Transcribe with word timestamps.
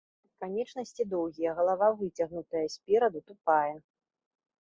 Канечнасці 0.43 1.03
доўгія, 1.11 1.51
галава 1.59 1.89
выцягнутая, 1.99 2.63
спераду 2.77 3.19
тупая. 3.29 3.75